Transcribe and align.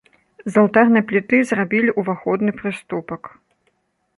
З 0.45 0.61
алтарнай 0.61 1.03
пліты 1.11 1.37
зрабілі 1.49 1.95
ўваходны 2.03 2.51
прыступак. 2.63 3.21